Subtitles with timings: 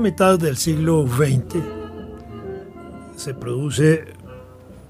[0.00, 1.56] Mitad del siglo XX
[3.16, 4.04] se produce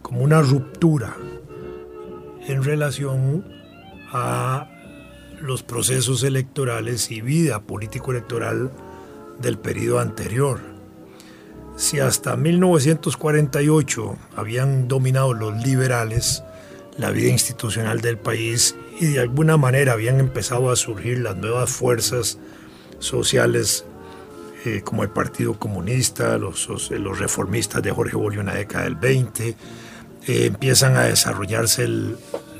[0.02, 1.16] como una ruptura
[2.46, 3.44] en relación
[4.12, 4.68] a
[5.40, 8.70] los procesos electorales y vida político-electoral
[9.40, 10.60] del periodo anterior.
[11.76, 16.42] Si hasta 1948 habían dominado los liberales
[16.96, 21.70] la vida institucional del país y de alguna manera habían empezado a surgir las nuevas
[21.70, 22.38] fuerzas
[22.98, 23.84] sociales
[24.64, 28.96] eh, como el Partido Comunista, los, los, reformistas de Jorge Bolívar en la década del
[28.96, 29.56] 20, eh,
[30.26, 31.88] empiezan a desarrollarse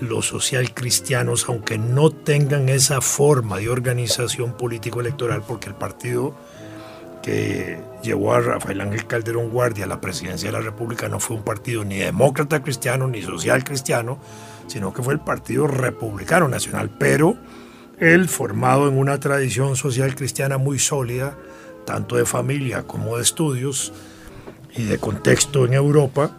[0.00, 6.34] los social cristianos, aunque no tengan esa forma de organización político-electoral, porque el partido
[7.22, 11.36] que llevó a Rafael Ángel Calderón Guardia a la presidencia de la República no fue
[11.36, 14.18] un partido ni demócrata cristiano ni social cristiano,
[14.66, 17.36] sino que fue el Partido Republicano Nacional, pero
[17.98, 21.36] él formado en una tradición social cristiana muy sólida,
[21.88, 23.94] tanto de familia como de estudios
[24.76, 26.36] y de contexto en Europa,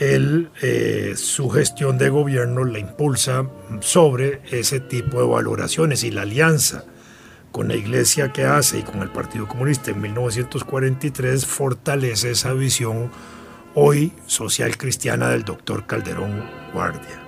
[0.00, 3.46] él, eh, su gestión de gobierno la impulsa
[3.78, 6.86] sobre ese tipo de valoraciones y la alianza
[7.52, 13.12] con la iglesia que hace y con el Partido Comunista en 1943 fortalece esa visión
[13.76, 16.44] hoy social cristiana del doctor Calderón
[16.74, 17.22] Guardia.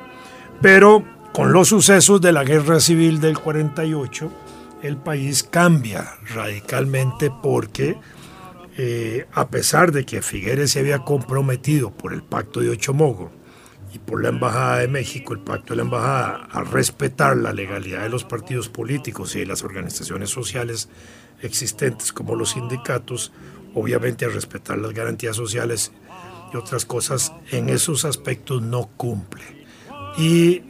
[0.61, 4.42] Pero con los sucesos de la guerra civil del 48,
[4.83, 7.97] el país cambia radicalmente porque
[8.77, 13.31] eh, a pesar de que Figueres se había comprometido por el pacto de Ochomogo
[13.93, 18.03] y por la Embajada de México, el pacto de la Embajada, a respetar la legalidad
[18.03, 20.89] de los partidos políticos y de las organizaciones sociales
[21.43, 23.33] existentes como los sindicatos,
[23.75, 25.93] obviamente a respetar las garantías sociales
[26.53, 29.43] y otras cosas, en esos aspectos no cumple.
[30.19, 30.63] Y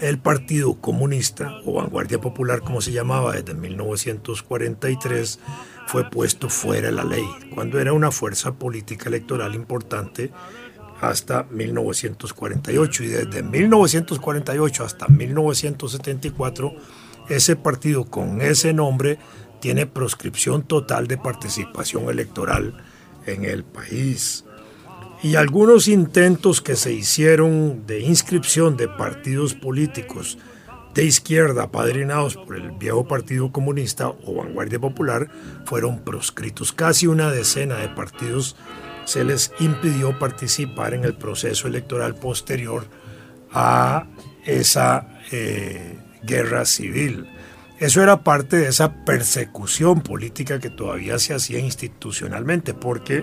[0.00, 5.38] el Partido Comunista o Vanguardia Popular, como se llamaba desde 1943,
[5.86, 10.32] fue puesto fuera de la ley, cuando era una fuerza política electoral importante
[11.00, 13.04] hasta 1948.
[13.04, 16.74] Y desde 1948 hasta 1974,
[17.28, 19.18] ese partido con ese nombre
[19.60, 22.82] tiene proscripción total de participación electoral
[23.26, 24.45] en el país
[25.22, 30.38] y algunos intentos que se hicieron de inscripción de partidos políticos
[30.94, 35.28] de izquierda padrinados por el viejo Partido Comunista o Vanguardia Popular
[35.66, 36.72] fueron proscritos.
[36.72, 38.56] Casi una decena de partidos
[39.04, 42.86] se les impidió participar en el proceso electoral posterior
[43.52, 44.06] a
[44.44, 47.26] esa eh, guerra civil.
[47.78, 53.22] Eso era parte de esa persecución política que todavía se hacía institucionalmente, porque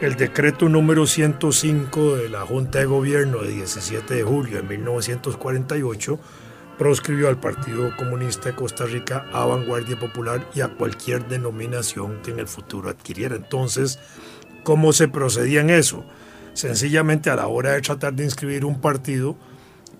[0.00, 6.18] el decreto número 105 de la Junta de Gobierno de 17 de julio de 1948
[6.78, 12.30] proscribió al Partido Comunista de Costa Rica, a Vanguardia Popular y a cualquier denominación que
[12.30, 13.36] en el futuro adquiriera.
[13.36, 13.98] Entonces,
[14.62, 16.02] ¿cómo se procedía en eso?
[16.54, 19.36] Sencillamente a la hora de tratar de inscribir un partido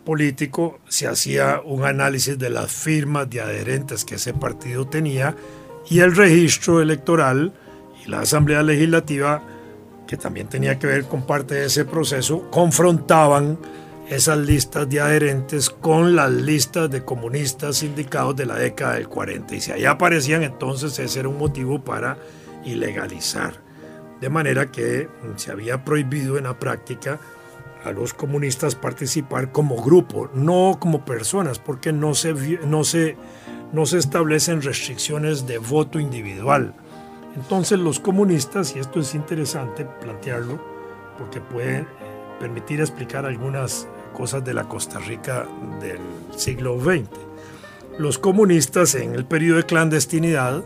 [0.07, 5.37] político, se hacía un análisis de las firmas de adherentes que ese partido tenía
[5.91, 7.53] y el registro electoral
[8.03, 9.43] y la Asamblea Legislativa
[10.11, 13.61] que también tenía que ver con parte de ese proceso, confrontaban
[14.09, 19.55] esas listas de adherentes con las listas de comunistas sindicados de la década del 40.
[19.55, 22.19] Y si ahí aparecían, entonces ese era un motivo para
[22.65, 23.63] ilegalizar.
[24.21, 27.21] De manera que se había prohibido en la práctica
[27.85, 32.33] a los comunistas participar como grupo, no como personas, porque no se,
[32.67, 33.17] no se,
[33.73, 36.75] no se establecen restricciones de voto individual.
[37.37, 40.59] Entonces los comunistas, y esto es interesante plantearlo,
[41.17, 41.87] porque puede
[42.39, 45.47] permitir explicar algunas cosas de la Costa Rica
[45.81, 46.01] del
[46.37, 47.09] siglo XX.
[47.99, 50.65] Los comunistas en el periodo de clandestinidad,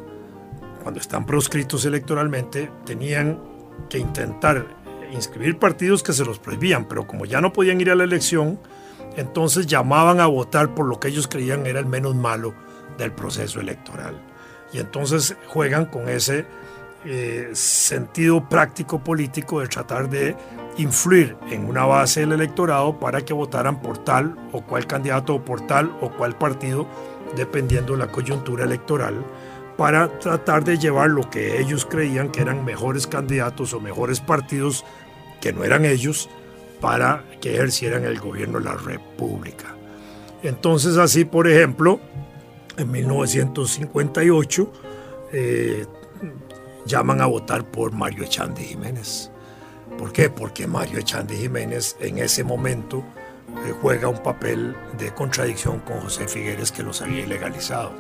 [0.83, 3.41] cuando están proscritos electoralmente, tenían
[3.91, 4.67] que intentar
[5.13, 8.59] inscribir partidos que se los prohibían, pero como ya no podían ir a la elección,
[9.17, 12.55] entonces llamaban a votar por lo que ellos creían era el menos malo
[12.97, 14.34] del proceso electoral
[14.75, 16.45] y entonces juegan con ese
[17.05, 20.37] eh, sentido práctico político de tratar de
[20.79, 25.45] influir en una base del electorado para que votaran por tal o cual candidato o
[25.45, 26.89] por tal o cual partido,
[27.37, 29.25] dependiendo de la coyuntura electoral,
[29.77, 34.85] para tratar de llevar lo que ellos creían que eran mejores candidatos o mejores partidos
[35.41, 36.29] que no eran ellos
[36.81, 39.77] para que ejercieran el gobierno de la República.
[40.43, 42.01] Entonces así, por ejemplo,
[42.77, 44.73] en 1958
[45.33, 45.87] eh,
[46.87, 49.31] llaman a votar por Mario Echandi Jiménez.
[49.99, 50.31] ¿Por qué?
[50.31, 53.05] Porque Mario Echandi Jiménez en ese momento
[53.67, 57.93] eh, juega un papel de contradicción con José Figueres que los había ilegalizado.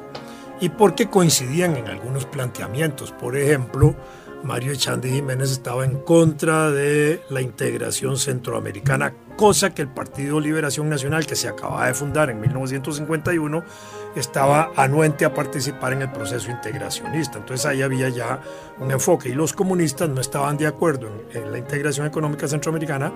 [0.60, 3.12] Y porque coincidían en algunos planteamientos.
[3.12, 3.96] Por ejemplo,
[4.44, 10.88] Mario Echandi Jiménez estaba en contra de la integración centroamericana, cosa que el Partido Liberación
[10.88, 13.64] Nacional, que se acababa de fundar en 1951,
[14.14, 17.38] estaba anuente a participar en el proceso integracionista.
[17.38, 18.40] Entonces ahí había ya
[18.78, 23.12] un enfoque y los comunistas no estaban de acuerdo en, la integración económica centroamericana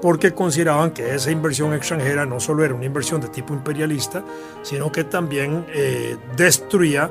[0.00, 4.24] porque consideraban que esa inversión extranjera no solo era una inversión de tipo imperialista,
[4.62, 7.10] sino que también eh, destruía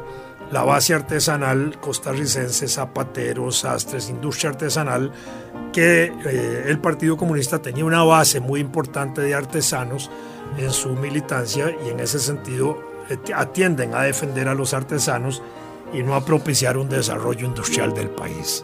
[0.52, 5.12] la base artesanal costarricense, zapateros, sastres, industria artesanal,
[5.72, 10.12] que eh, el Partido Comunista tenía una base muy importante de artesanos
[10.58, 12.91] en su militancia y en ese sentido
[13.36, 15.42] atienden a defender a los artesanos
[15.94, 18.64] y no a propiciar un desarrollo industrial del país.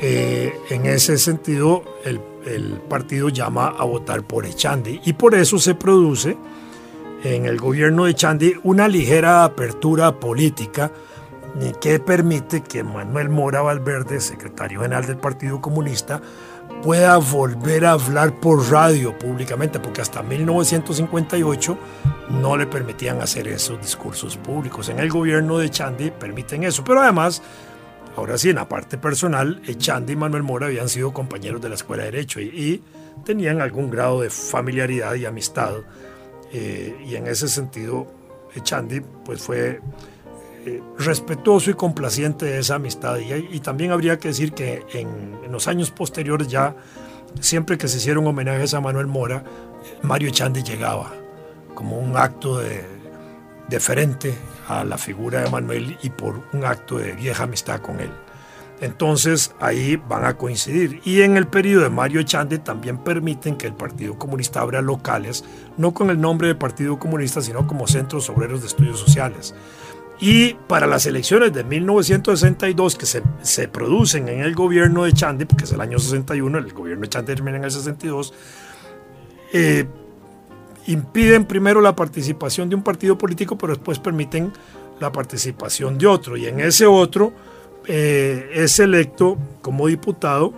[0.00, 5.58] Eh, en ese sentido, el, el, partido llama a votar por Echandi y por eso
[5.58, 6.36] se produce
[7.24, 10.92] en el gobierno de Echandi una ligera apertura política
[11.80, 16.20] que permite que Manuel Mora Valverde, secretario general del Partido Comunista,
[16.82, 21.78] pueda volver a hablar por radio públicamente, porque hasta 1958
[22.30, 24.88] no le permitían hacer esos discursos públicos.
[24.88, 27.42] En el gobierno de Chandi permiten eso, pero además,
[28.16, 31.74] ahora sí, en la parte personal, Chandi y Manuel Mora habían sido compañeros de la
[31.74, 32.82] Escuela de Derecho y,
[33.24, 35.72] tenían algún grado de familiaridad y amistad.
[36.52, 38.06] Eh, y en ese sentido,
[38.62, 39.80] Chandi pues fue
[40.66, 43.18] eh, respetuoso y complaciente de esa amistad.
[43.18, 46.74] Y, también habría que decir que en, los años posteriores ya,
[47.40, 49.44] siempre que se hicieron homenajes a Manuel Mora,
[50.02, 51.12] Mario Echandi llegaba
[51.74, 52.82] como un acto de
[53.68, 54.34] deferente
[54.66, 58.10] a la figura de Manuel y por un acto de vieja amistad con él.
[58.80, 61.00] Entonces ahí van a coincidir.
[61.04, 65.44] Y en el periodo de Mario Echandi también permiten que el Partido Comunista abra locales,
[65.76, 69.54] no con el nombre de Partido Comunista, sino como centros obreros de estudios sociales.
[70.18, 75.44] Y para las elecciones de 1962 que se, se, producen en el gobierno de Chandi,
[75.44, 78.32] porque es el año 61, el gobierno de Chandi termina en el 62,
[79.52, 79.86] eh,
[80.86, 84.52] impiden primero la participación de un partido político, pero después permiten
[85.00, 86.36] la participación de otro.
[86.36, 87.32] Y en ese otro
[87.86, 90.52] eh, es electo como diputado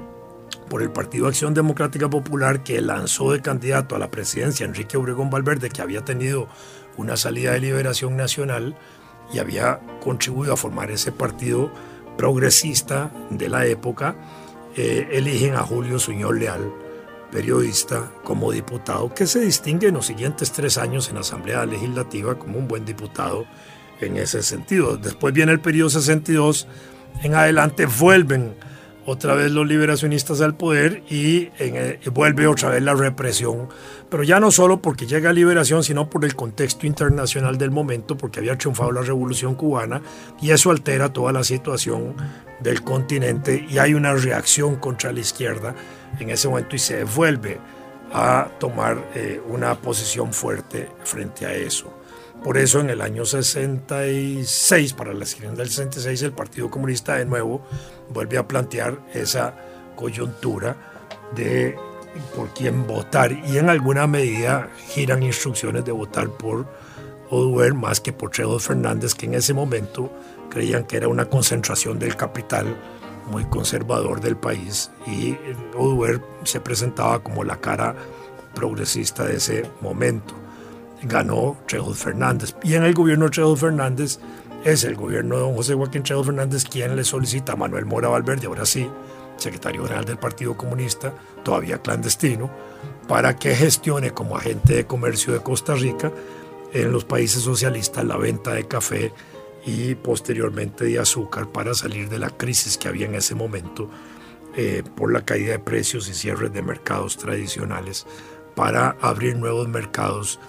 [0.68, 5.30] por el Partido Acción Democrática Popular que lanzó de candidato a la presidencia Enrique Obregón
[5.30, 6.46] Valverde, que había tenido
[6.96, 8.76] una salida de liberación nacional
[9.32, 11.70] y había contribuido a formar ese partido
[12.16, 14.16] progresista de la época,
[14.76, 16.72] eh, eligen a Julio Suñol Leal,
[17.30, 22.38] periodista, como diputado, que se distingue en los siguientes tres años en la Asamblea Legislativa
[22.38, 23.46] como un buen diputado
[24.00, 24.96] en ese sentido.
[24.96, 26.66] Después viene el periodo 62,
[27.22, 28.54] en adelante vuelven
[29.08, 33.68] otra vez los liberacionistas al poder y eh, vuelve otra vez la represión,
[34.10, 38.40] pero ya no solo porque llega liberación, sino por el contexto internacional del momento, porque
[38.40, 40.02] había triunfado la revolución cubana
[40.42, 42.14] y eso altera toda la situación
[42.60, 45.74] del continente y hay una reacción contra la izquierda
[46.20, 47.58] en ese momento y se vuelve
[48.12, 51.97] a tomar eh, una posición fuerte frente a eso.
[52.42, 57.24] Por eso en el año 66, para la elección del 66, el Partido Comunista de
[57.24, 57.62] nuevo
[58.10, 59.54] vuelve a plantear esa
[59.96, 60.76] coyuntura
[61.34, 61.76] de
[62.36, 63.32] por quién votar.
[63.32, 66.66] Y en alguna medida giran instrucciones de votar por
[67.30, 70.10] Oduber más que por Trejo Fernández, que en ese momento
[70.48, 72.76] creían que era una concentración del capital
[73.30, 74.90] muy conservador del país.
[75.06, 75.36] Y
[75.76, 77.96] Oduber se presentaba como la cara
[78.54, 80.47] progresista de ese momento
[81.02, 82.54] ganó Trejo Fernández.
[82.62, 84.18] Y en el gobierno de Fernández
[84.64, 88.08] es el gobierno de don José Joaquín Trejo Fernández quien le solicita a Manuel Mora
[88.08, 88.88] Valverde, ahora sí,
[89.36, 91.12] secretario general del Partido Comunista,
[91.44, 92.50] todavía clandestino,
[93.06, 96.12] para que gestione como agente de comercio de Costa Rica
[96.72, 99.12] en los países socialistas la venta de café
[99.64, 103.88] y posteriormente de azúcar para salir de la crisis que había en ese momento
[104.56, 108.06] eh, por la caída de precios y cierres de mercados tradicionales
[108.54, 110.40] para abrir nuevos mercados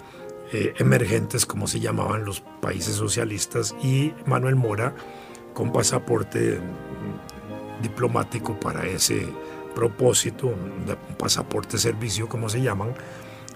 [0.52, 4.94] eh, emergentes, como se llamaban los países socialistas, y Manuel Mora
[5.54, 6.60] con pasaporte
[7.82, 9.28] diplomático para ese
[9.74, 12.94] propósito, un pasaporte servicio, como se llaman,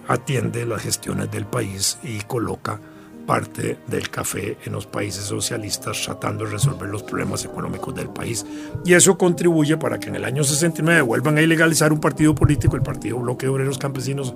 [0.09, 2.81] atiende las gestiones del país y coloca
[3.27, 8.45] parte del café en los países socialistas tratando de resolver los problemas económicos del país.
[8.85, 12.77] Y eso contribuye para que en el año 69 vuelvan a ilegalizar un partido político,
[12.77, 14.35] el Partido Bloque de Obreros Campesinos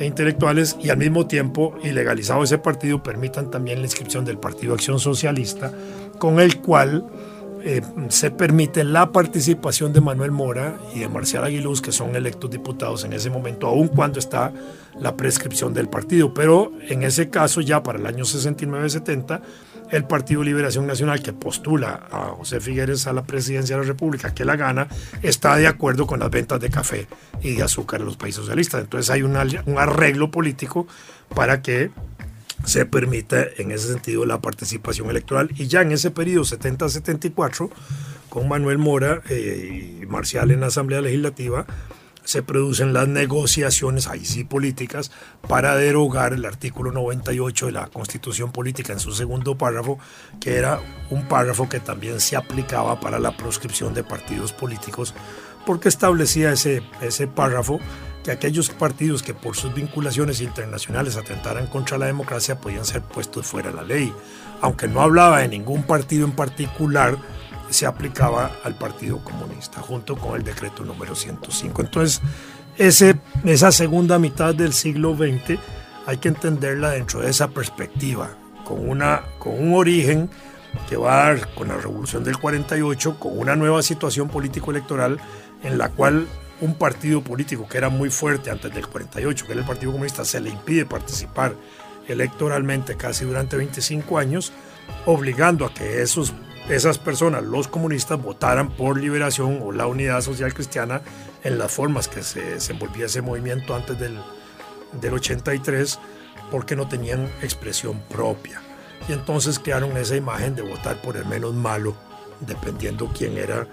[0.00, 4.74] e Intelectuales, y al mismo tiempo, ilegalizado ese partido, permitan también la inscripción del Partido
[4.74, 5.72] Acción Socialista,
[6.18, 7.04] con el cual
[7.62, 12.50] eh, se permite la participación de Manuel Mora y de Marcial Aguiluz, que son electos
[12.50, 14.52] diputados en ese momento, aun cuando está
[14.98, 16.32] la prescripción del partido.
[16.32, 19.42] Pero en ese caso, ya para el año 69-70,
[19.90, 24.34] el Partido Liberación Nacional, que postula a José Figueres a la presidencia de la República,
[24.34, 24.88] que la gana,
[25.22, 27.06] está de acuerdo con las ventas de café
[27.42, 28.82] y de azúcar en los países socialistas.
[28.82, 30.86] Entonces hay un arreglo político
[31.34, 31.90] para que
[32.64, 35.50] se permite en ese sentido la participación electoral.
[35.56, 37.70] Y ya en ese periodo 70-74,
[38.28, 41.66] con Manuel Mora eh, y Marcial en la Asamblea Legislativa,
[42.30, 45.10] se producen las negociaciones, ahí sí políticas,
[45.48, 49.98] para derogar el artículo 98 de la Constitución Política en su segundo párrafo,
[50.40, 55.12] que era un párrafo que también se aplicaba para la proscripción de partidos políticos,
[55.66, 57.80] porque establecía ese, ese párrafo
[58.22, 63.44] que aquellos partidos que por sus vinculaciones internacionales atentaran contra la democracia podían ser puestos
[63.44, 64.14] fuera de la ley.
[64.60, 67.18] Aunque no hablaba de ningún partido en particular,
[67.70, 71.82] se aplicaba al Partido Comunista, junto con el decreto número 105.
[71.82, 72.20] Entonces,
[72.76, 75.58] ese, esa segunda mitad del siglo XX
[76.06, 78.30] hay que entenderla dentro de esa perspectiva,
[78.64, 80.30] con, una, con un origen
[80.88, 85.18] que va a dar con la revolución del 48, con una nueva situación político-electoral
[85.62, 86.26] en la cual
[86.60, 90.24] un partido político que era muy fuerte antes del 48, que era el Partido Comunista,
[90.24, 91.54] se le impide participar
[92.06, 94.52] electoralmente casi durante 25 años,
[95.06, 96.34] obligando a que esos,
[96.68, 101.02] esas personas, los comunistas, votaran por liberación o la unidad social cristiana
[101.42, 104.18] en las formas que se desenvolvía ese movimiento antes del,
[105.00, 105.98] del 83,
[106.50, 108.60] porque no tenían expresión propia.
[109.08, 111.96] Y entonces crearon esa imagen de votar por el menos malo,
[112.40, 113.66] dependiendo quién era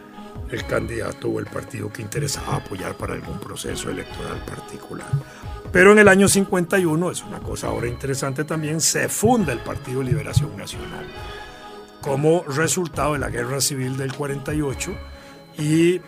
[0.52, 5.08] el candidato o el partido que interesaba apoyar para algún proceso electoral particular.
[5.72, 10.02] Pero en el año 51, es una cosa ahora interesante también, se funda el Partido
[10.02, 11.06] Liberación Nacional
[12.08, 14.96] como resultado de la guerra civil del 48
[15.58, 16.00] y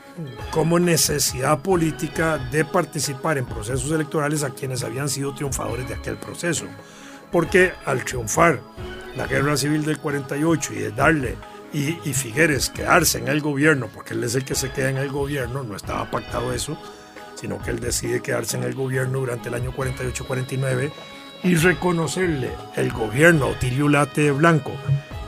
[0.49, 6.15] como necesidad política de participar en procesos electorales a quienes habían sido triunfadores de aquel
[6.15, 6.65] proceso.
[7.33, 8.61] Porque al triunfar
[9.17, 11.35] la guerra civil del 48 y de darle
[11.73, 15.09] y, Figueres quedarse en el gobierno, porque él es el que se queda en el
[15.09, 16.77] gobierno, no estaba pactado eso,
[17.35, 20.91] sino que él decide quedarse en el gobierno durante el año 48-49
[21.43, 24.71] y reconocerle el gobierno a Otilio Late Blanco,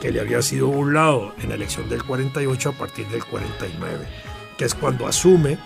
[0.02, 4.04] que le había sido burlado en la elección del 48 a partir del 49,
[4.58, 5.58] que es cuando asume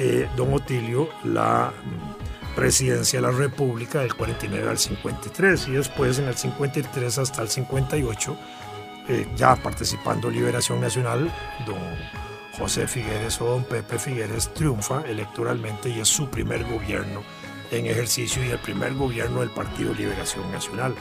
[0.00, 6.18] eh, don Otilio la mm, presidencia de la República del 49 al 53 y después
[6.18, 8.36] en el 53 hasta el 58
[9.10, 11.32] eh, ya participando Liberación Nacional,
[11.64, 11.78] don
[12.58, 17.22] José Figueres o don Pepe Figueres triunfa electoralmente y es su primer gobierno
[17.70, 20.96] en ejercicio y el primer gobierno del Partido Liberación Nacional.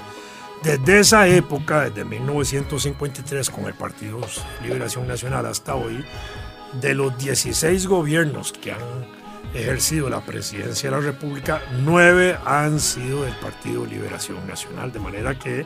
[0.63, 4.19] Desde esa época, desde 1953, con el Partido
[4.63, 6.03] Liberación Nacional hasta hoy,
[6.81, 9.07] de los 16 gobiernos que han
[9.53, 15.37] ejercido la presidencia de la República, nueve han sido del Partido Liberación Nacional, de manera
[15.37, 15.65] que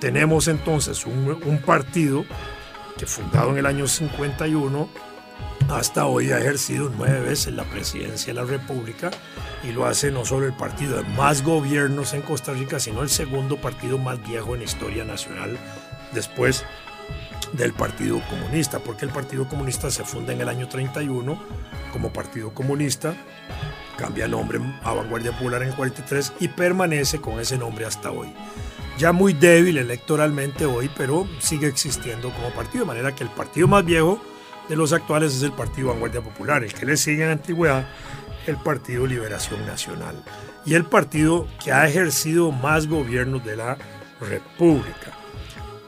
[0.00, 2.24] tenemos entonces un, partido
[2.96, 4.88] que fundado en el año 51
[5.68, 9.10] hasta hoy ha ejercido nueve veces la presidencia de la República
[9.62, 13.10] y lo hace no solo el partido de más gobiernos en Costa Rica, sino el
[13.10, 15.58] segundo partido más viejo en la historia nacional
[16.12, 16.64] después
[17.52, 21.38] del Partido Comunista, porque el Partido Comunista se funda en el año 31
[21.92, 23.14] como Partido Comunista,
[23.96, 28.32] cambia nombre a Vanguardia Popular en el 43 y permanece con ese nombre hasta hoy.
[28.98, 33.68] Ya muy débil electoralmente hoy, pero sigue existiendo como partido, de manera que el partido
[33.68, 34.20] más viejo
[34.68, 37.88] de los actuales es el Partido Vanguardia Popular, el que le sigue en antigüedad,
[38.46, 40.22] el Partido Liberación Nacional,
[40.64, 43.78] y el partido que ha ejercido más gobiernos de la
[44.20, 45.12] República.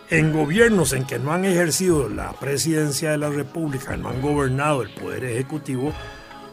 [0.08, 4.82] En gobiernos en que no han ejercido la presidencia de la República, no han gobernado
[4.82, 5.92] el Poder Ejecutivo,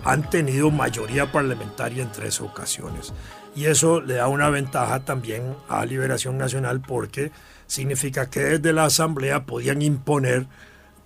[0.04, 3.14] han tenido mayoría parlamentaria en tres ocasiones.
[3.56, 7.32] Y eso le da una ventaja también a Liberación Nacional porque
[7.66, 10.46] significa que desde la Asamblea podían imponer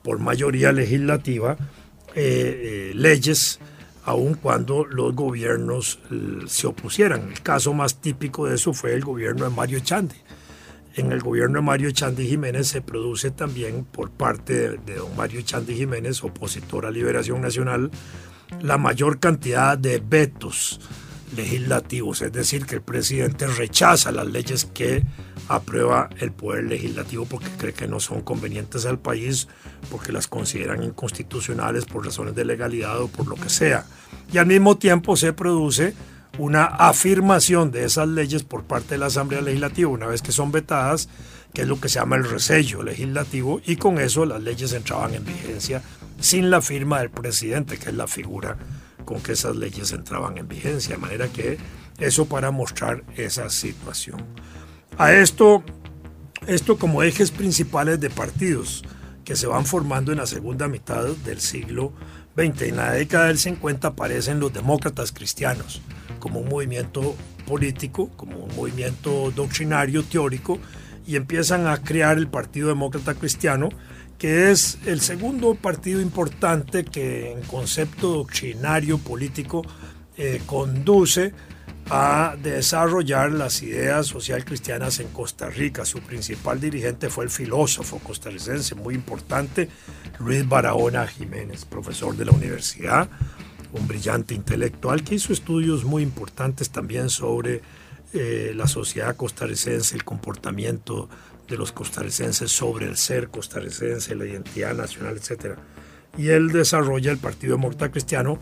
[0.03, 1.57] por mayoría legislativa
[2.15, 3.59] eh, eh, leyes
[4.03, 7.29] aun cuando los gobiernos eh, se opusieran.
[7.31, 10.15] El caso más típico de eso fue el gobierno de Mario Chande.
[10.95, 15.41] En el gobierno de Mario Chande Jiménez se produce también por parte de, don Mario
[15.41, 17.91] Chande Jiménez, opositor a Liberación Nacional,
[18.61, 20.81] la mayor cantidad de vetos
[21.35, 25.03] legislativos, es decir, que el presidente rechaza las leyes que
[25.47, 29.47] aprueba el poder legislativo porque cree que no son convenientes al país,
[29.89, 33.85] porque las consideran inconstitucionales por razones de legalidad o por lo que sea.
[34.31, 35.93] Y al mismo tiempo se produce
[36.37, 40.51] una afirmación de esas leyes por parte de la Asamblea Legislativa una vez que son
[40.51, 41.09] vetadas,
[41.53, 45.13] que es lo que se llama el resello legislativo, y con eso las leyes entraban
[45.13, 45.81] en vigencia
[46.19, 48.57] sin la firma del presidente, que es la figura
[49.05, 50.95] con que esas leyes entraban en vigencia.
[50.95, 51.57] De manera que
[51.99, 54.25] eso para mostrar esa situación.
[54.97, 55.63] A esto,
[56.47, 58.83] esto como ejes principales de partidos
[59.23, 61.93] que se van formando en la segunda mitad del siglo
[62.35, 62.61] XX.
[62.63, 65.81] En la década del 50 aparecen los demócratas cristianos
[66.19, 67.15] como un movimiento
[67.47, 70.59] político, como un movimiento doctrinario, teórico,
[71.05, 73.69] y empiezan a crear el Partido Demócrata Cristiano,
[74.21, 79.63] que es el segundo partido importante que en concepto doctrinario político
[80.15, 81.33] eh, conduce
[81.89, 85.85] a desarrollar las ideas social cristianas en Costa Rica.
[85.85, 89.69] Su principal dirigente fue el filósofo costarricense muy importante,
[90.19, 93.09] Luis Barahona Jiménez, profesor de la universidad,
[93.73, 97.63] un brillante intelectual que hizo estudios muy importantes también sobre
[98.13, 101.09] eh, la sociedad costarricense, el comportamiento
[101.51, 105.57] de los costarricenses sobre el ser costarricense, la identidad nacional, etc.
[106.17, 108.39] Y él desarrolla el Partido Demócrata Cristiano,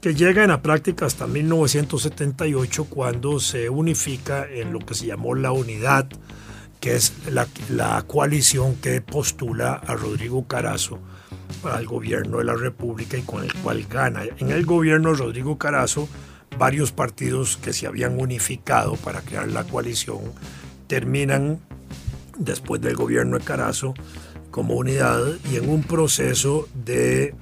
[0.00, 5.34] que llega en la práctica hasta 1978, cuando se unifica en lo que se llamó
[5.34, 6.08] la unidad,
[6.80, 10.98] que es la, la coalición que postula a Rodrigo Carazo
[11.64, 14.22] al gobierno de la República y con el cual gana.
[14.38, 16.08] En el gobierno de Rodrigo Carazo,
[16.58, 20.20] varios partidos que se habían unificado para crear la coalición
[20.86, 21.60] terminan
[22.38, 23.94] después del gobierno de Carazo
[24.50, 27.34] como unidad y en un proceso de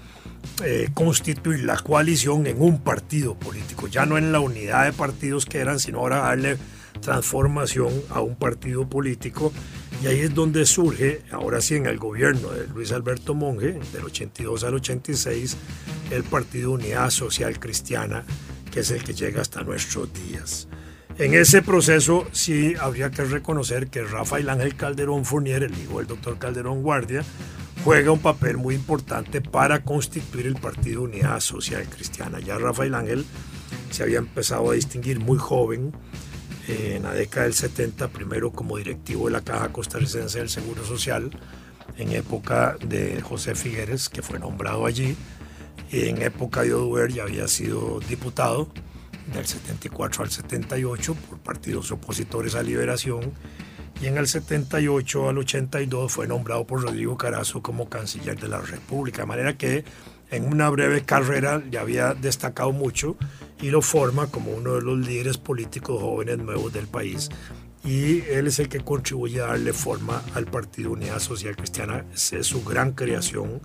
[0.64, 5.46] eh, constituir la coalición en un partido político, ya no en la unidad de partidos
[5.46, 6.58] que eran, sino ahora darle
[7.00, 9.52] transformación a un partido político
[10.02, 14.04] y ahí es donde surge, ahora sí en el gobierno de Luis Alberto Monge, del
[14.04, 15.56] 82 al 86,
[16.10, 18.24] el Partido Unidad Social Cristiana,
[18.70, 20.68] que es el que llega hasta nuestros días.
[21.16, 26.08] En ese proceso sí habría que reconocer que Rafael Ángel Calderón Fournier, el hijo del
[26.08, 27.22] doctor Calderón Guardia,
[27.84, 32.40] juega un papel muy importante para constituir el Partido Unidad Social Cristiana.
[32.40, 33.24] Ya Rafael Ángel
[33.92, 35.92] se había empezado a distinguir muy joven
[36.66, 40.84] eh, en la década del 70, primero como directivo de la Caja Costarricense del Seguro
[40.84, 41.30] Social,
[41.96, 45.16] en época de José Figueres, que fue nombrado allí,
[45.92, 48.68] y en época de Oduber ya había sido diputado
[49.32, 53.32] del 74 al 78 por partidos opositores a liberación
[54.00, 58.60] y en el 78 al 82 fue nombrado por Rodrigo Carazo como canciller de la
[58.60, 59.84] República, de manera que
[60.30, 63.16] en una breve carrera ya había destacado mucho
[63.60, 67.30] y lo forma como uno de los líderes políticos jóvenes nuevos del país.
[67.84, 72.04] Y él es el que contribuye a darle forma al Partido Unidad Social Cristiana.
[72.14, 73.60] Es su gran creación,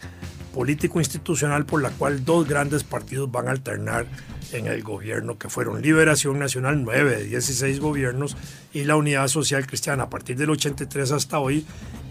[0.53, 4.07] político-institucional por la cual dos grandes partidos van a alternar
[4.53, 8.37] en el gobierno, que fueron Liberación Nacional, 9 de 16 gobiernos,
[8.73, 10.03] y la Unidad Social Cristiana.
[10.03, 11.65] A partir del 83 hasta hoy,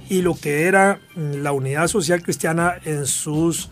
[0.09, 3.69] y lo que era la Unidad Social Cristiana en sus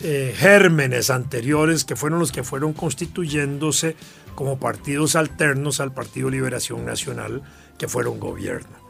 [0.00, 3.96] eh, gérmenes anteriores, que fueron los que fueron constituyéndose
[4.34, 7.42] como partidos alternos al Partido Liberación Nacional,
[7.78, 8.82] que fueron gobierno.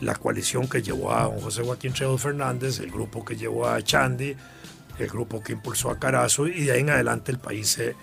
[0.00, 3.82] La coalición que llevó a don José Joaquín Trejo Fernández, el grupo que llevó a
[3.82, 4.36] Chandy,
[4.98, 7.94] el grupo que impulsó a Carazo, y de ahí en adelante el país se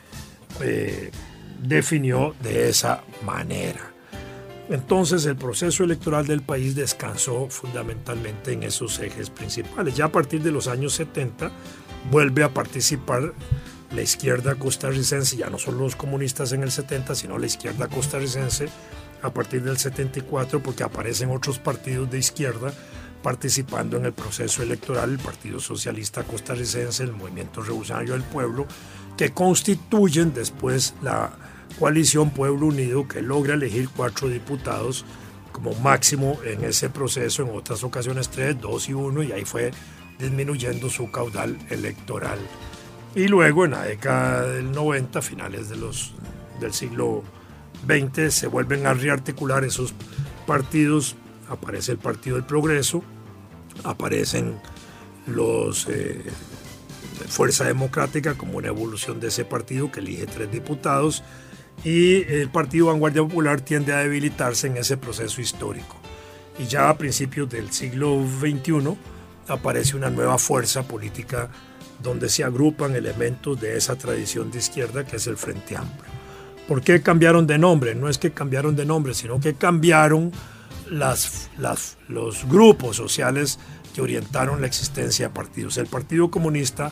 [0.62, 1.12] eh,
[1.62, 3.88] definió de esa manera.
[4.70, 9.96] Entonces el proceso electoral del país descansó fundamentalmente en esos ejes principales.
[9.96, 11.52] Ya a partir de los años 70
[12.12, 13.34] vuelve a participar
[13.92, 18.70] la izquierda costarricense, ya no son los comunistas en el 70, sino la izquierda costarricense
[19.24, 22.72] a partir del 74, porque aparecen otros partidos de izquierda
[23.24, 28.66] participando en el proceso electoral, el Partido Socialista Costarricense, el Movimiento Revolucionario del Pueblo,
[29.18, 31.32] que constituyen después la
[31.78, 35.06] coalición Pueblo Unido que logra elegir cuatro diputados
[35.52, 39.72] como máximo en ese proceso, en otras ocasiones tres, dos y uno, y ahí fue
[40.18, 42.40] disminuyendo su caudal electoral.
[43.16, 46.14] Y luego en la década del 90, finales de los,
[46.60, 47.24] del siglo
[47.88, 49.94] XX, se vuelven a rearticular esos
[50.46, 51.16] partidos,
[51.50, 53.04] aparece el Partido del Progreso,
[53.84, 54.60] aparecen
[55.26, 56.24] los eh,
[57.28, 61.24] Fuerza Democrática como una evolución de ese partido que elige tres diputados
[61.84, 65.96] y el Partido Vanguardia Popular tiende a debilitarse en ese proceso histórico.
[66.58, 68.98] Y ya a principios del siglo XXI
[69.48, 71.50] aparece una nueva fuerza política
[72.02, 76.12] donde se agrupan elementos de esa tradición de izquierda que es el Frente Amplio.
[76.68, 77.96] ¿Por qué cambiaron de nombre?
[77.96, 80.32] No es que cambiaron de nombre, sino que cambiaron
[80.89, 81.50] las,
[82.08, 83.60] los grupos sociales
[83.94, 85.78] que orientaron la existencia de partidos.
[85.78, 86.92] El Partido Comunista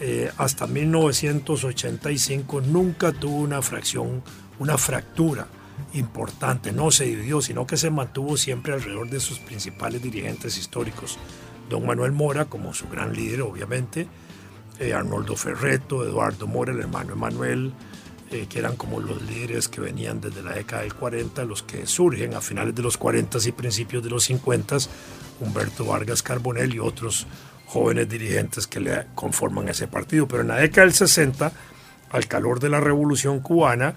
[0.00, 4.22] eh, hasta 1985 nunca tuvo una fracción,
[4.58, 5.46] una fractura
[5.92, 11.18] importante, no se dividió, sino que se mantuvo siempre alrededor de sus principales dirigentes históricos.
[11.68, 14.08] Don Manuel Mora como su gran líder, obviamente,
[14.78, 17.74] eh, Arnoldo Ferreto, Eduardo Mora, el hermano Emanuel,
[18.30, 21.86] eh, que eran como los líderes que venían desde la década del 40, los que
[21.86, 24.78] surgen a finales de los 40 y principios de los 50,
[25.40, 27.26] Humberto Vargas Carbonell y otros
[27.70, 30.26] jóvenes dirigentes que le conforman ese partido.
[30.26, 31.52] Pero en la década del 60,
[32.10, 33.94] al calor de la revolución cubana,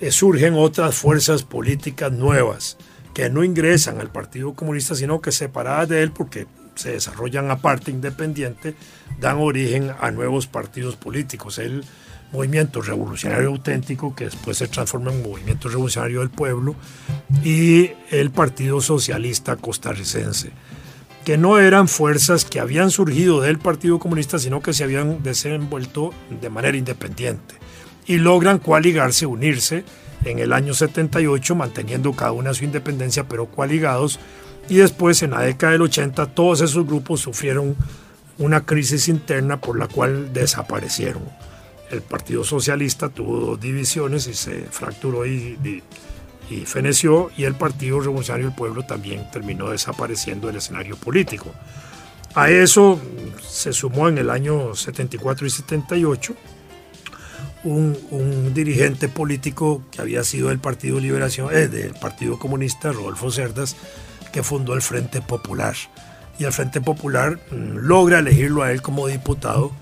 [0.00, 2.76] eh, surgen otras fuerzas políticas nuevas
[3.14, 7.92] que no ingresan al Partido Comunista, sino que separadas de él porque se desarrollan aparte,
[7.92, 8.74] independiente,
[9.20, 11.58] dan origen a nuevos partidos políticos.
[11.58, 11.84] El
[12.32, 16.74] movimiento revolucionario auténtico, que después se transforma en movimiento revolucionario del pueblo,
[17.44, 20.50] y el Partido Socialista Costarricense
[21.24, 26.12] que no eran fuerzas que habían surgido del Partido Comunista, sino que se habían desenvuelto
[26.40, 27.54] de manera independiente.
[28.06, 29.84] Y logran coaligarse, unirse
[30.24, 34.20] en el año 78, manteniendo cada una su independencia, pero coaligados.
[34.68, 37.74] Y después, en la década del 80, todos esos grupos sufrieron
[38.38, 41.22] una crisis interna por la cual desaparecieron.
[41.90, 45.82] El Partido Socialista tuvo dos divisiones y se fracturó y, y
[46.50, 51.52] y feneció y el Partido Revolucionario del Pueblo también terminó desapareciendo del escenario político.
[52.34, 53.00] A eso
[53.46, 56.34] se sumó en el año 74 y 78
[57.64, 63.76] un, dirigente político que había sido del Partido Liberación, eh, del Partido Comunista, Rodolfo Cerdas,
[64.32, 65.74] que fundó el Frente Popular.
[66.38, 69.72] Y el Frente Popular mm, logra elegirlo a él como diputado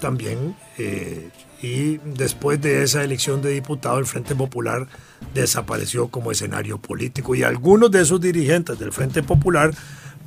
[0.00, 0.54] también.
[0.78, 1.30] Eh,
[1.62, 4.86] y después de esa elección de diputado, el Frente Popular
[5.34, 9.72] desapareció como escenario político y algunos de esos dirigentes del Frente Popular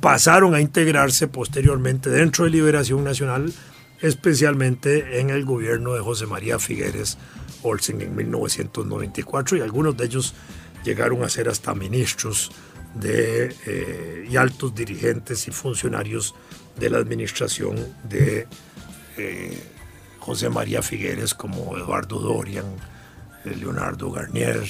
[0.00, 3.52] pasaron a integrarse posteriormente dentro de Liberación Nacional,
[4.00, 7.18] especialmente en el gobierno de José María Figueres
[7.62, 10.34] Olsen en 1994 y algunos de ellos
[10.84, 12.52] llegaron a ser hasta ministros
[12.94, 16.34] de, eh, y altos dirigentes y funcionarios
[16.78, 17.76] de la administración
[18.08, 18.46] de
[19.16, 19.58] eh,
[20.18, 22.66] José María Figueres como Eduardo Dorian,
[23.44, 24.62] Leonardo Garnier,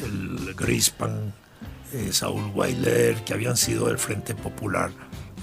[0.00, 1.32] el Grispan,
[1.92, 4.90] eh, Saúl Weiler, que habían sido del Frente Popular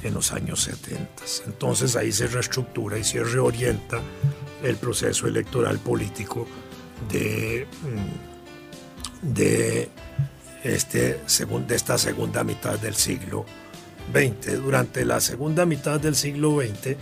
[0.03, 1.23] en los años 70.
[1.45, 4.01] Entonces ahí se reestructura y se reorienta
[4.63, 6.47] el proceso electoral político
[7.11, 9.89] de, mm, de,
[10.63, 11.19] este,
[11.67, 13.45] de esta segunda mitad del siglo
[14.13, 14.61] XX.
[14.61, 16.97] Durante la segunda mitad del siglo XX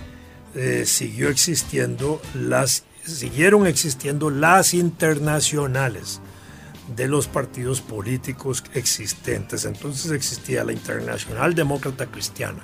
[0.56, 2.84] eh, siguió existiendo las
[3.15, 6.22] siguieron existiendo las internacionales
[6.96, 9.65] de los partidos políticos existentes.
[9.65, 12.63] Entonces existía la Internacional Demócrata Cristiana.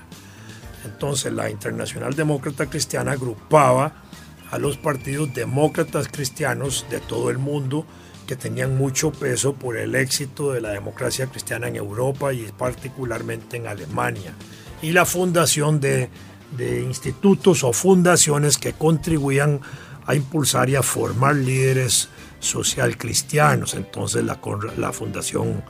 [0.86, 4.04] Entonces la Internacional Demócrata Cristiana agrupaba
[4.52, 7.86] a los partidos demócratas cristianos de todo el mundo
[8.28, 13.58] que tenían mucho peso por el éxito de la democracia cristiana en Europa y particularmente
[13.58, 14.34] en Alemania.
[14.82, 16.10] Y la fundación de,
[16.56, 19.62] de institutos o fundaciones que contribuían
[20.12, 23.74] impulsar y a formar líderes social cristianos.
[23.74, 24.40] Entonces la,
[24.78, 25.64] la fundación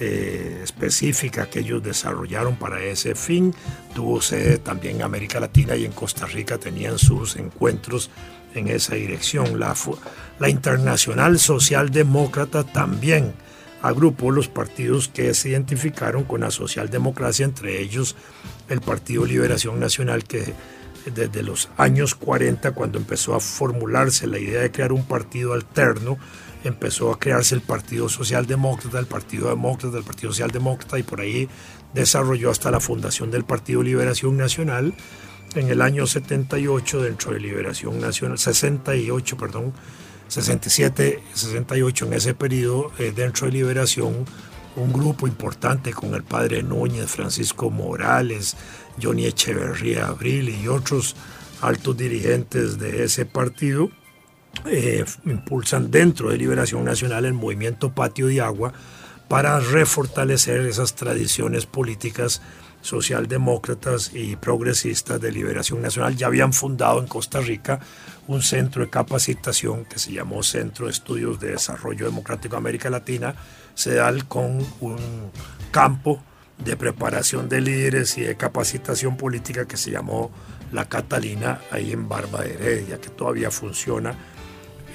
[0.00, 3.54] eh, específica que ellos desarrollaron para ese fin
[3.94, 8.10] tuvo sede también en América Latina y en Costa Rica tenían sus encuentros
[8.54, 9.60] en esa dirección.
[9.60, 9.74] La,
[10.38, 13.34] la Internacional Socialdemócrata también
[13.82, 18.16] agrupó los partidos que se identificaron con la socialdemocracia, entre ellos
[18.68, 20.54] el Partido Liberación Nacional que
[21.10, 26.18] desde los años 40, cuando empezó a formularse la idea de crear un partido alterno,
[26.64, 31.48] empezó a crearse el Partido Socialdemócrata, el Partido Demócrata, el Partido Socialdemócrata, y por ahí
[31.92, 34.94] desarrolló hasta la fundación del Partido Liberación Nacional.
[35.54, 39.72] en el año 78 dentro de Liberación Nacional, 68, perdón,
[40.26, 44.24] 67, 68 en ese periodo eh, dentro de Liberación,
[44.74, 48.56] un grupo importante con el padre Núñez, Francisco Morales,
[49.02, 51.16] Johnny Echeverría Abril y otros
[51.60, 53.90] altos dirigentes de ese partido,
[54.66, 58.72] eh, impulsan dentro de Liberación Nacional el movimiento Patio de Agua
[59.28, 62.42] para refortalecer esas tradiciones políticas
[62.82, 66.16] socialdemócratas y progresistas de Liberación Nacional.
[66.16, 67.80] Ya habían fundado en Costa Rica
[68.28, 72.90] un centro de capacitación que se llamó Centro de Estudios de Desarrollo Democrático de América
[72.90, 73.34] Latina,
[73.74, 75.30] CEDAL, con un
[75.70, 76.22] campo
[76.58, 80.30] de preparación de líderes y de capacitación política que se llamó
[80.72, 84.14] La Catalina, ahí en Barba de que todavía funciona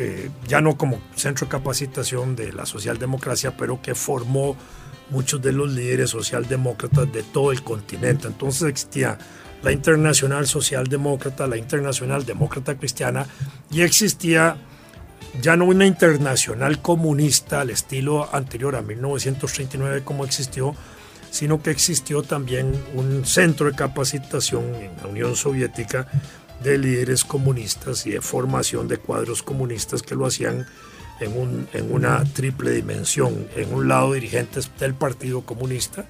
[0.02, 4.56] eh, ya no como centro de capacitación de la socialdemocracia, pero que formó
[5.10, 8.28] muchos de los líderes socialdemócratas de todo el continente.
[8.28, 9.18] Entonces existía
[9.62, 13.28] la Internacional Socialdemócrata, la Internacional Demócrata Cristiana,
[13.72, 14.56] y existía
[15.42, 20.76] ya no una internacional comunista al estilo anterior a 1939 como existió,
[21.32, 26.08] sino que existió también un centro de capacitación en la Unión Soviética
[26.64, 30.66] de líderes comunistas y de formación de cuadros comunistas que lo hacían
[31.20, 33.48] en, en una triple dimensión.
[33.56, 36.06] En un lado dirigentes del Partido Comunista,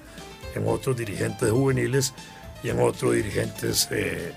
[0.54, 2.14] en otro dirigentes juveniles
[2.62, 4.32] y en otro dirigentes eh,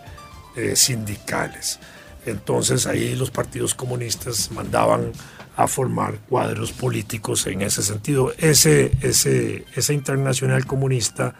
[0.55, 1.79] eh, sindicales.
[2.25, 5.11] Entonces ahí los partidos comunistas mandaban
[5.55, 8.33] a formar cuadros políticos en ese sentido.
[8.37, 11.35] Ese, ese, esa internacional comunista,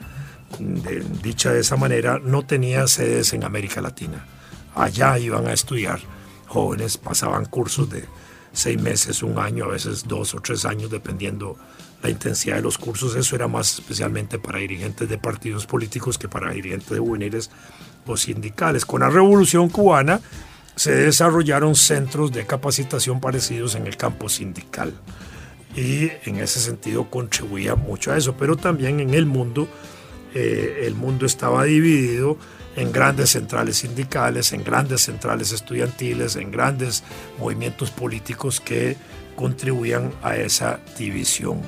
[1.22, 4.26] dicha de esa manera, no tenía sedes en América Latina
[4.76, 6.00] allá iban a estudiar.
[6.48, 8.06] Jóvenes pasaban cursos de
[8.52, 11.58] seis meses, un año, a veces dos o tres años, dependiendo
[12.02, 13.16] la intensidad de los cursos.
[13.16, 17.50] Eso era más especialmente para dirigentes de partidos políticos que para dirigentes de juveniles
[18.06, 18.86] o sindicales.
[18.86, 20.22] Con la revolución cubana
[20.76, 24.94] se desarrollaron centros de capacitación parecidos en el campo sindical
[25.76, 29.68] y en ese sentido contribuía mucho a eso, pero también en el mundo,
[30.34, 32.38] eh, el mundo estaba dividido
[32.76, 37.04] en grandes centrales sindicales, en grandes centrales estudiantiles, en grandes
[37.40, 38.98] movimientos políticos que
[39.36, 41.62] contribuían a esa división.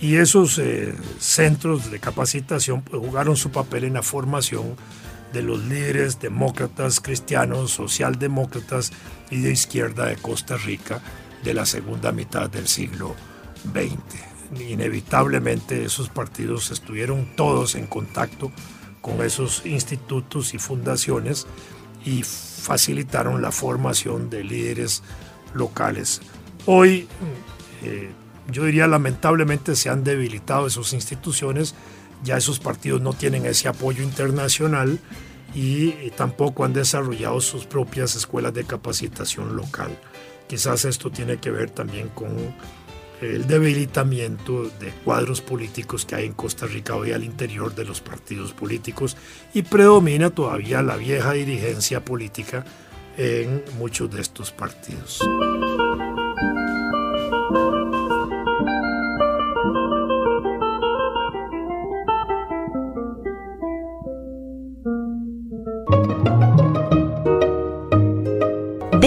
[0.00, 4.76] Y esos eh, centros de capacitación pues, jugaron su papel en la formación
[5.32, 8.92] de los líderes demócratas, cristianos, socialdemócratas
[9.30, 11.00] y de izquierda de Costa Rica
[11.44, 13.14] de la segunda mitad del siglo
[13.64, 14.60] XX.
[14.60, 18.50] Inevitablemente esos partidos estuvieron todos en contacto
[19.00, 21.46] con esos institutos y fundaciones
[22.04, 25.02] y facilitaron la formación de líderes
[25.54, 26.20] locales.
[26.66, 27.06] Hoy,
[27.82, 28.10] eh,
[28.50, 31.74] yo diría lamentablemente se han debilitado esas instituciones,
[32.22, 34.98] ya esos partidos no tienen ese apoyo internacional
[35.54, 39.90] y tampoco han desarrollado sus propias escuelas de capacitación local.
[40.46, 42.30] Quizás esto tiene que ver también con
[43.20, 48.00] el debilitamiento de cuadros políticos que hay en Costa Rica hoy al interior de los
[48.00, 49.16] partidos políticos
[49.54, 52.64] y predomina todavía la vieja dirigencia política
[53.16, 55.20] en muchos de estos partidos.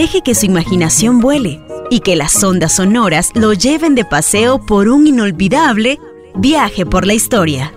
[0.02, 1.62] Deje que su imaginación vuele
[1.92, 6.00] y que las ondas sonoras lo lleven de paseo por un inolvidable
[6.34, 7.72] viaje por la historia.